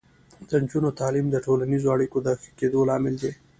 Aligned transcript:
د 0.47 0.49
نجونو 0.63 0.89
تعلیم 0.99 1.27
د 1.31 1.35
ټولنیزو 1.45 1.93
اړیکو 1.95 2.17
د 2.21 2.27
ښه 2.41 2.49
کیدو 2.59 2.79
لامل 2.89 3.15
دی. 3.23 3.31